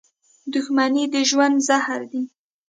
•دښمني 0.53 1.05
د 1.13 1.15
ژوند 1.29 1.55
زهر 1.67 2.01
دي. 2.11 2.23